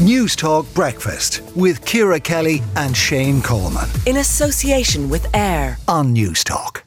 Newstalk 0.00 0.72
Breakfast 0.74 1.42
with 1.54 1.84
Ciara 1.84 2.18
Kelly 2.18 2.62
and 2.74 2.96
Shane 2.96 3.42
Coleman. 3.42 3.86
In 4.06 4.16
association 4.16 5.10
with 5.10 5.26
AIR 5.34 5.76
on 5.88 6.14
Newstalk. 6.14 6.84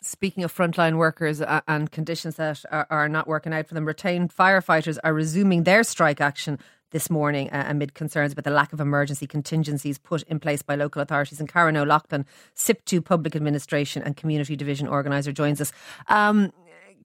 Speaking 0.00 0.42
of 0.42 0.56
frontline 0.56 0.96
workers 0.96 1.42
uh, 1.42 1.60
and 1.68 1.92
conditions 1.92 2.36
that 2.36 2.64
are, 2.72 2.86
are 2.88 3.10
not 3.10 3.28
working 3.28 3.52
out 3.52 3.66
for 3.66 3.74
them, 3.74 3.84
retained 3.84 4.34
firefighters 4.34 4.96
are 5.04 5.12
resuming 5.12 5.64
their 5.64 5.84
strike 5.84 6.18
action 6.18 6.58
this 6.92 7.10
morning 7.10 7.50
uh, 7.50 7.66
amid 7.68 7.92
concerns 7.92 8.32
about 8.32 8.44
the 8.44 8.50
lack 8.50 8.72
of 8.72 8.80
emergency 8.80 9.26
contingencies 9.26 9.98
put 9.98 10.22
in 10.22 10.40
place 10.40 10.62
by 10.62 10.76
local 10.76 11.02
authorities. 11.02 11.40
And 11.40 11.48
Karan 11.48 11.76
O'Loughlin, 11.76 12.24
SIPTU 12.56 13.04
Public 13.04 13.36
Administration 13.36 14.02
and 14.02 14.16
Community 14.16 14.56
Division 14.56 14.88
Organiser, 14.88 15.32
joins 15.32 15.60
us. 15.60 15.72
Um, 16.06 16.54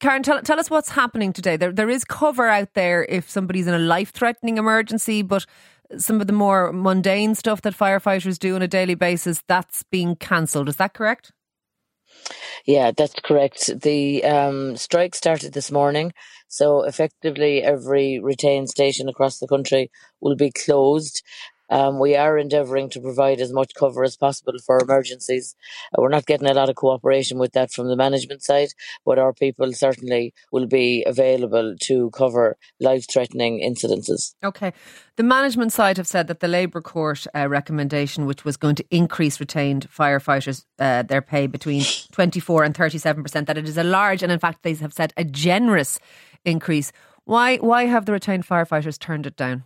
Karan, 0.04 0.22
tell, 0.22 0.42
tell 0.42 0.60
us 0.60 0.70
what's 0.70 0.90
happening 0.90 1.32
today. 1.32 1.56
There, 1.56 1.72
there 1.72 1.90
is 1.90 2.04
cover 2.04 2.50
out 2.50 2.74
there 2.74 3.06
if 3.08 3.30
somebody's 3.30 3.68
in 3.68 3.74
a 3.74 3.80
life 3.80 4.12
threatening 4.12 4.58
emergency, 4.58 5.22
but 5.22 5.46
some 5.98 6.20
of 6.20 6.28
the 6.28 6.34
more 6.34 6.74
mundane 6.74 7.36
stuff 7.36 7.62
that 7.62 7.74
firefighters 7.74 8.38
do 8.38 8.54
on 8.56 8.62
a 8.62 8.68
daily 8.68 8.96
basis, 8.96 9.42
that's 9.48 9.84
being 9.84 10.18
cancelled. 10.18 10.68
Is 10.68 10.76
that 10.76 10.94
correct? 10.94 11.32
Yeah, 12.66 12.92
that's 12.92 13.14
correct. 13.24 13.82
The 13.82 14.26
um, 14.26 14.76
strike 14.76 15.16
started 15.16 15.54
this 15.54 15.72
morning, 15.72 16.12
so 16.50 16.84
effectively 16.84 17.64
every 17.64 18.20
retained 18.20 18.70
station 18.70 19.08
across 19.08 19.40
the 19.40 19.48
country 19.48 19.90
will 20.20 20.36
be 20.36 20.52
closed. 20.52 21.24
Um, 21.74 21.98
we 21.98 22.16
are 22.16 22.38
endeavouring 22.38 22.92
to 22.92 23.02
provide 23.02 23.40
as 23.40 23.52
much 23.52 23.74
cover 23.74 24.04
as 24.04 24.16
possible 24.16 24.54
for 24.64 24.78
emergencies. 24.80 25.56
Uh, 25.92 26.04
we're 26.04 26.10
not 26.10 26.28
getting 26.28 26.48
a 26.48 26.54
lot 26.54 26.70
of 26.70 26.76
cooperation 26.76 27.40
with 27.40 27.54
that 27.54 27.72
from 27.72 27.88
the 27.88 27.96
management 27.96 28.44
side, 28.44 28.70
but 29.04 29.18
our 29.18 29.34
people 29.34 29.74
certainly 29.74 30.36
will 30.52 30.68
be 30.68 31.04
available 31.08 31.76
to 31.82 32.12
cover 32.12 32.58
life 32.80 33.08
threatening 33.12 33.60
incidences. 33.60 34.36
Okay. 34.44 34.72
The 35.16 35.24
management 35.24 35.74
side 35.74 35.98
have 35.98 36.06
said 36.06 36.28
that 36.28 36.42
the 36.42 36.48
Labour 36.48 36.80
Court 36.80 37.26
uh, 37.36 37.50
recommendation, 37.50 38.28
which 38.28 38.46
was 38.46 38.56
going 38.56 38.76
to 38.76 38.86
increase 38.92 39.40
retained 39.40 39.90
firefighters 39.90 40.66
uh, 40.78 41.02
their 41.02 41.24
pay 41.24 41.48
between 41.48 41.84
24 42.12 42.66
and 42.66 42.76
37%, 42.76 43.48
that 43.48 43.58
it 43.58 43.68
is 43.68 43.80
a 43.80 43.84
large, 43.84 44.22
and 44.22 44.32
in 44.32 44.38
fact, 44.38 44.62
they 44.62 44.76
have 44.76 44.94
said 44.94 45.12
a 45.18 45.24
generous 45.24 45.98
increase. 46.46 46.92
Why, 47.26 47.58
why 47.58 47.86
have 47.86 48.06
the 48.06 48.12
retained 48.12 48.46
firefighters 48.46 49.00
turned 49.00 49.26
it 49.26 49.36
down? 49.36 49.64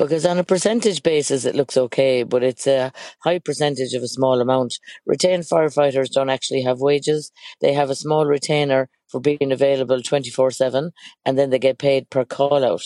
Because 0.00 0.24
on 0.24 0.38
a 0.38 0.44
percentage 0.44 1.02
basis 1.02 1.44
it 1.44 1.54
looks 1.54 1.76
okay, 1.76 2.22
but 2.22 2.42
it's 2.42 2.66
a 2.66 2.90
high 3.22 3.38
percentage 3.38 3.92
of 3.92 4.02
a 4.02 4.08
small 4.08 4.40
amount. 4.40 4.78
Retained 5.04 5.44
firefighters 5.44 6.10
don't 6.10 6.30
actually 6.30 6.62
have 6.62 6.80
wages. 6.80 7.30
They 7.60 7.74
have 7.74 7.90
a 7.90 7.94
small 7.94 8.24
retainer 8.24 8.88
for 9.10 9.20
being 9.20 9.52
available 9.52 10.00
24 10.00 10.52
7 10.52 10.92
and 11.26 11.38
then 11.38 11.50
they 11.50 11.58
get 11.58 11.78
paid 11.78 12.08
per 12.08 12.24
call 12.24 12.64
out. 12.64 12.82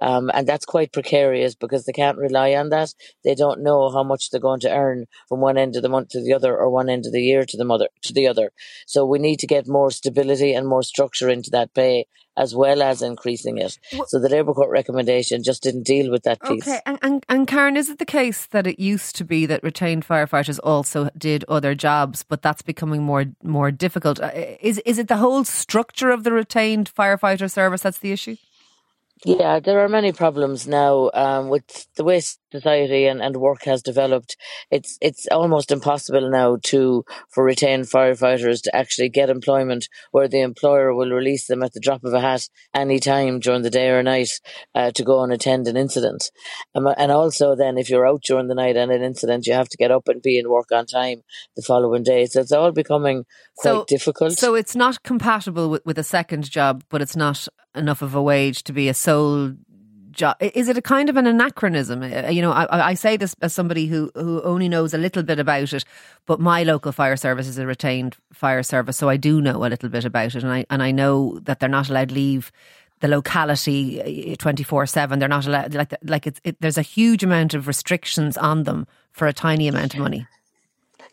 Um, 0.00 0.30
and 0.32 0.46
that's 0.46 0.64
quite 0.64 0.92
precarious 0.92 1.54
because 1.54 1.84
they 1.84 1.92
can't 1.92 2.16
rely 2.16 2.54
on 2.54 2.70
that. 2.70 2.94
They 3.24 3.34
don't 3.34 3.62
know 3.62 3.90
how 3.90 4.02
much 4.02 4.30
they're 4.30 4.40
going 4.40 4.60
to 4.60 4.74
earn 4.74 5.04
from 5.28 5.40
one 5.40 5.58
end 5.58 5.76
of 5.76 5.82
the 5.82 5.90
month 5.90 6.10
to 6.10 6.22
the 6.22 6.32
other 6.32 6.56
or 6.56 6.70
one 6.70 6.88
end 6.88 7.04
of 7.04 7.12
the 7.12 7.22
year 7.22 7.44
to 7.44 7.56
the 7.58 7.64
mother 7.64 7.88
to 8.04 8.14
the 8.14 8.26
other. 8.26 8.52
So 8.86 9.04
we 9.04 9.18
need 9.18 9.38
to 9.40 9.46
get 9.46 9.68
more 9.68 9.90
stability 9.90 10.54
and 10.54 10.66
more 10.66 10.82
structure 10.82 11.28
into 11.28 11.50
that 11.50 11.74
pay 11.74 12.06
as 12.36 12.54
well 12.54 12.82
as 12.82 13.02
increasing 13.02 13.58
it. 13.58 13.78
So 14.06 14.18
the 14.18 14.28
Labour 14.28 14.54
Court 14.54 14.70
recommendation 14.70 15.42
just 15.42 15.62
didn't 15.62 15.84
deal 15.84 16.10
with 16.10 16.24
that 16.24 16.42
piece. 16.42 16.66
Okay, 16.66 16.80
and, 16.86 16.98
and, 17.02 17.26
and 17.28 17.46
Karan, 17.46 17.76
is 17.76 17.88
it 17.88 17.98
the 17.98 18.04
case 18.04 18.46
that 18.46 18.66
it 18.66 18.80
used 18.80 19.16
to 19.16 19.24
be 19.24 19.46
that 19.46 19.62
retained 19.62 20.06
firefighters 20.06 20.58
also 20.62 21.10
did 21.16 21.44
other 21.48 21.74
jobs, 21.74 22.22
but 22.22 22.42
that's 22.42 22.62
becoming 22.62 23.02
more 23.02 23.26
more 23.42 23.70
difficult? 23.70 24.20
Uh, 24.20 24.30
is 24.60 24.78
is 24.80 24.98
it 24.98 25.08
the 25.08 25.16
whole 25.16 25.44
structure 25.44 26.10
of 26.10 26.24
the 26.24 26.32
retained 26.32 26.92
firefighter 26.92 27.50
service 27.50 27.82
that's 27.82 27.98
the 27.98 28.12
issue? 28.12 28.36
Yeah, 29.26 29.58
there 29.58 29.80
are 29.80 29.88
many 29.88 30.12
problems 30.12 30.68
now 30.68 31.10
um, 31.14 31.48
with 31.48 31.86
the 31.96 32.04
way 32.04 32.20
society 32.52 33.06
and, 33.06 33.22
and 33.22 33.36
work 33.38 33.64
has 33.64 33.82
developed. 33.82 34.36
It's 34.70 34.98
it's 35.00 35.26
almost 35.28 35.72
impossible 35.72 36.30
now 36.30 36.58
to 36.64 37.04
for 37.30 37.42
retained 37.42 37.84
firefighters 37.84 38.60
to 38.62 38.76
actually 38.76 39.08
get 39.08 39.30
employment 39.30 39.88
where 40.10 40.28
the 40.28 40.42
employer 40.42 40.94
will 40.94 41.10
release 41.10 41.46
them 41.46 41.62
at 41.62 41.72
the 41.72 41.80
drop 41.80 42.04
of 42.04 42.12
a 42.12 42.20
hat 42.20 42.48
any 42.74 43.00
time 43.00 43.40
during 43.40 43.62
the 43.62 43.70
day 43.70 43.88
or 43.88 44.02
night 44.02 44.28
uh, 44.74 44.90
to 44.90 45.02
go 45.02 45.22
and 45.22 45.32
attend 45.32 45.68
an 45.68 45.76
incident. 45.76 46.30
Um, 46.74 46.86
and 46.98 47.10
also, 47.10 47.56
then 47.56 47.78
if 47.78 47.88
you're 47.88 48.06
out 48.06 48.22
during 48.22 48.48
the 48.48 48.54
night 48.54 48.76
and 48.76 48.92
an 48.92 49.02
incident, 49.02 49.46
you 49.46 49.54
have 49.54 49.70
to 49.70 49.78
get 49.78 49.90
up 49.90 50.06
and 50.08 50.20
be 50.20 50.38
in 50.38 50.50
work 50.50 50.70
on 50.70 50.84
time 50.84 51.22
the 51.56 51.62
following 51.62 52.02
day. 52.02 52.26
So 52.26 52.40
it's 52.40 52.52
all 52.52 52.72
becoming 52.72 53.24
quite 53.56 53.70
so, 53.70 53.84
difficult. 53.88 54.32
So 54.32 54.54
it's 54.54 54.76
not 54.76 55.02
compatible 55.02 55.70
with, 55.70 55.86
with 55.86 55.98
a 55.98 56.04
second 56.04 56.50
job, 56.50 56.84
but 56.90 57.00
it's 57.00 57.16
not 57.16 57.48
enough 57.74 58.02
of 58.02 58.14
a 58.14 58.22
wage 58.22 58.62
to 58.64 58.72
be 58.72 58.88
a 58.88 58.94
sole 58.94 59.54
job. 60.14 60.36
Is 60.40 60.68
it 60.68 60.78
a 60.78 60.82
kind 60.82 61.08
of 61.10 61.16
an 61.16 61.26
anachronism? 61.26 62.02
Uh, 62.02 62.28
you 62.28 62.40
know, 62.40 62.52
I, 62.52 62.90
I, 62.90 62.94
say 62.94 63.16
this 63.16 63.34
as 63.42 63.52
somebody 63.52 63.86
who, 63.86 64.10
who 64.14 64.40
only 64.42 64.68
knows 64.68 64.94
a 64.94 64.98
little 64.98 65.22
bit 65.22 65.38
about 65.38 65.72
it, 65.72 65.84
but 66.26 66.40
my 66.40 66.62
local 66.62 66.92
fire 66.92 67.16
service 67.16 67.46
is 67.46 67.58
a 67.58 67.66
retained 67.66 68.16
fire 68.32 68.62
service, 68.62 68.96
so 68.96 69.08
I 69.08 69.16
do 69.16 69.40
know 69.40 69.56
a 69.56 69.68
little 69.68 69.88
bit 69.88 70.04
about 70.04 70.34
it, 70.34 70.42
and 70.42 70.52
I 70.52 70.64
and 70.70 70.82
I 70.82 70.90
know 70.90 71.38
that 71.40 71.60
they're 71.60 71.68
not 71.68 71.90
allowed 71.90 72.10
to 72.10 72.14
leave 72.14 72.52
the 73.00 73.08
locality 73.08 74.32
uh, 74.32 74.36
twenty 74.36 74.62
four 74.62 74.86
seven. 74.86 75.18
They're 75.18 75.28
not 75.28 75.46
allowed 75.46 75.74
like 75.74 75.94
like 76.02 76.26
it's 76.26 76.40
it, 76.44 76.56
there's 76.60 76.78
a 76.78 76.82
huge 76.82 77.22
amount 77.22 77.54
of 77.54 77.66
restrictions 77.66 78.36
on 78.36 78.62
them 78.62 78.86
for 79.12 79.26
a 79.26 79.32
tiny 79.32 79.68
amount 79.68 79.94
of 79.94 80.00
money. 80.00 80.26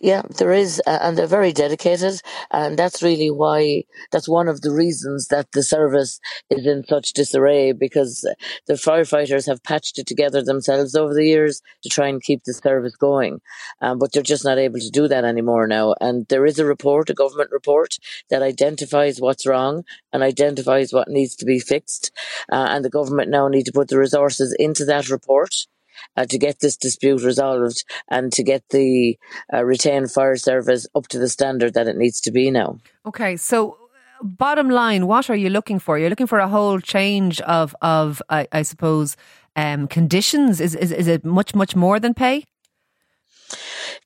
Yeah, 0.04 0.24
there 0.40 0.52
is, 0.52 0.82
uh, 0.88 0.98
and 1.04 1.16
they're 1.16 1.28
very 1.28 1.54
dedicated, 1.54 2.22
and 2.50 2.78
that's 2.78 3.04
really 3.04 3.30
why. 3.30 3.84
That's 4.12 4.28
one 4.28 4.48
of 4.48 4.62
the 4.62 4.72
reasons 4.72 5.28
that 5.28 5.52
the 5.52 5.62
service 5.62 6.20
is 6.50 6.66
in 6.66 6.84
such 6.88 7.14
disarray 7.14 7.72
because 7.72 8.22
the 8.66 8.74
firefighters 8.74 9.46
have 9.46 9.62
patched 9.62 10.00
it 10.00 10.08
together 10.08 10.42
themselves 10.42 10.96
over 10.96 11.14
the 11.14 11.28
years 11.28 11.62
to 11.84 11.90
try 11.90 12.08
and 12.08 12.20
keep 12.20 12.44
the 12.46 12.54
service 12.54 12.96
going, 12.96 13.42
um, 13.82 14.00
but 14.00 14.12
they're 14.12 14.24
just 14.24 14.44
not 14.44 14.58
able 14.58 14.80
to 14.80 14.90
do 14.90 15.08
that 15.08 15.24
anymore 15.24 15.68
now. 15.68 15.94
And 16.02 16.26
there 16.30 16.48
is 16.48 16.58
a 16.58 16.66
report, 16.66 17.12
a 17.12 17.14
government 17.14 17.52
report, 17.52 17.98
that 18.32 18.42
identifies 18.42 19.22
what's 19.22 19.46
wrong 19.46 19.84
and 20.12 20.24
identifies 20.24 20.92
what 20.92 21.10
needs 21.10 21.36
to 21.36 21.46
be 21.46 21.60
fixed, 21.60 22.12
uh, 22.52 22.68
and 22.72 22.84
the 22.84 22.90
government 22.90 23.30
now 23.30 23.48
need 23.48 23.66
to 23.68 23.72
put 23.72 23.90
the 23.90 24.00
resources 24.00 24.56
into 24.58 24.84
that 24.86 25.10
report 25.10 25.68
uh, 26.18 26.26
to 26.26 26.38
get 26.38 26.60
this 26.60 26.78
dispute 26.78 27.24
resolved 27.24 27.84
and 28.10 28.32
to 28.34 28.44
get 28.44 28.64
the 28.70 29.18
uh, 29.54 29.64
retained 29.64 30.12
fire 30.12 30.36
service 30.36 30.88
up 30.96 31.08
to 31.08 31.20
the 31.20 31.30
standard 31.30 31.74
that 31.74 31.88
it 31.88 31.98
needs 31.98 32.22
to 32.22 32.32
be 32.32 32.52
now. 32.52 32.78
Okay, 33.06 33.38
so 33.38 33.78
bottom 34.22 34.70
line, 34.70 35.08
what 35.08 35.30
are 35.30 35.36
you 35.36 35.50
looking 35.50 35.80
for? 35.80 35.98
You're 35.98 36.10
looking 36.10 36.28
for 36.28 36.40
a 36.40 36.48
whole 36.48 36.80
change 36.80 37.42
of 37.42 37.76
of 37.82 38.22
I, 38.30 38.48
I 38.52 38.62
suppose 38.62 39.16
um, 39.56 39.88
conditions. 39.88 40.62
Is, 40.62 40.76
is 40.76 40.92
is 40.92 41.08
it 41.08 41.26
much 41.26 41.56
much 41.56 41.76
more 41.76 42.00
than 42.00 42.14
pay? 42.14 42.46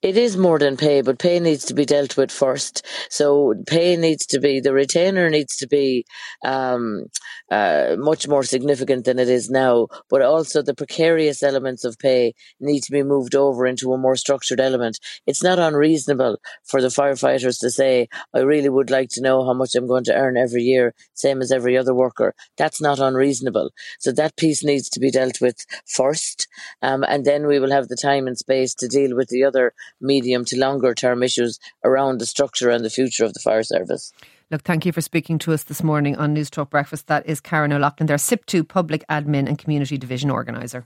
It 0.05 0.17
is 0.17 0.37
more 0.37 0.59
than 0.59 0.77
pay, 0.77 1.01
but 1.01 1.17
pay 1.17 1.39
needs 1.39 1.65
to 1.65 1.73
be 1.73 1.83
dealt 1.83 2.15
with 2.15 2.31
first. 2.31 2.85
So 3.09 3.55
pay 3.65 3.97
needs 3.97 4.27
to 4.27 4.39
be 4.39 4.59
the 4.59 4.71
retainer 4.71 5.31
needs 5.31 5.55
to 5.55 5.67
be 5.67 6.05
um, 6.43 7.05
uh, 7.49 7.95
much 7.97 8.27
more 8.27 8.43
significant 8.43 9.05
than 9.05 9.17
it 9.17 9.29
is 9.29 9.49
now, 9.49 9.87
but 10.11 10.21
also 10.21 10.61
the 10.61 10.75
precarious 10.75 11.41
elements 11.41 11.83
of 11.83 11.97
pay 11.97 12.35
need 12.59 12.81
to 12.83 12.91
be 12.91 13.01
moved 13.01 13.33
over 13.33 13.65
into 13.65 13.93
a 13.93 13.97
more 13.97 14.15
structured 14.15 14.59
element. 14.59 14.99
It's 15.25 15.41
not 15.41 15.57
unreasonable 15.57 16.37
for 16.65 16.83
the 16.83 16.89
firefighters 16.89 17.59
to 17.61 17.71
say, 17.71 18.07
"I 18.31 18.41
really 18.41 18.69
would 18.69 18.91
like 18.91 19.09
to 19.13 19.21
know 19.21 19.43
how 19.43 19.53
much 19.53 19.73
I'm 19.73 19.87
going 19.87 20.03
to 20.03 20.15
earn 20.15 20.37
every 20.37 20.61
year, 20.61 20.93
same 21.15 21.41
as 21.41 21.51
every 21.51 21.75
other 21.75 21.95
worker." 21.95 22.35
That's 22.57 22.79
not 22.79 22.99
unreasonable. 22.99 23.71
So 23.97 24.11
that 24.11 24.37
piece 24.37 24.63
needs 24.63 24.87
to 24.89 24.99
be 24.99 25.09
dealt 25.09 25.41
with 25.41 25.65
first, 25.87 26.47
um, 26.83 27.03
and 27.03 27.25
then 27.25 27.47
we 27.47 27.57
will 27.57 27.71
have 27.71 27.87
the 27.87 27.97
time 28.09 28.27
and 28.27 28.37
space 28.37 28.75
to 28.75 28.87
deal 28.87 29.15
with 29.15 29.29
the 29.29 29.43
other 29.43 29.73
medium 30.01 30.45
to 30.45 30.57
longer 30.57 30.93
term 30.93 31.23
issues 31.23 31.59
around 31.83 32.19
the 32.19 32.25
structure 32.25 32.69
and 32.69 32.83
the 32.83 32.89
future 32.89 33.25
of 33.25 33.33
the 33.33 33.39
fire 33.39 33.63
service. 33.63 34.11
Look, 34.51 34.61
thank 34.61 34.85
you 34.85 34.91
for 34.91 35.01
speaking 35.01 35.39
to 35.39 35.53
us 35.53 35.63
this 35.63 35.81
morning 35.81 36.15
on 36.17 36.35
Newstalk 36.35 36.69
Breakfast. 36.69 37.07
That 37.07 37.25
is 37.25 37.39
Karan 37.41 37.73
O'Loughlin, 37.73 38.05
their 38.05 38.17
SIPTU 38.17 38.67
Public 38.67 39.03
Admin 39.09 39.47
and 39.47 39.57
Community 39.57 39.97
Division 39.97 40.29
Organiser. 40.29 40.85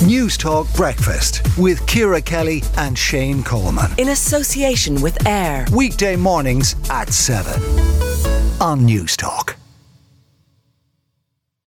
Newstalk 0.00 0.74
Breakfast 0.74 1.42
with 1.58 1.86
Ciara 1.86 2.22
Kelly 2.22 2.62
and 2.78 2.96
Shane 2.96 3.42
Coleman. 3.42 3.90
In 3.98 4.08
association 4.08 5.00
with 5.02 5.26
AIR. 5.26 5.66
Weekday 5.72 6.16
mornings 6.16 6.76
at 6.90 7.12
7 7.12 7.62
on 8.60 8.80
Newstalk. 8.80 9.54